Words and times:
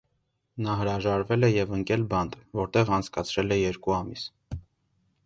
Նա 0.67 0.77
հրաժարվել 0.77 1.45
է 1.47 1.49
և 1.55 1.75
ընկել 1.79 2.05
բանտ, 2.13 2.37
որտեղ 2.61 2.89
անցկացրել 2.97 3.55
է 3.57 3.59
երկու 3.61 3.95
ամիս։ 3.99 4.25